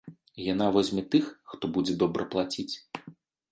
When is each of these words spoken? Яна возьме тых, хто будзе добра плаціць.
Яна 0.43 0.69
возьме 0.77 1.03
тых, 1.17 1.27
хто 1.53 1.71
будзе 1.77 1.93
добра 2.07 2.27
плаціць. 2.35 2.69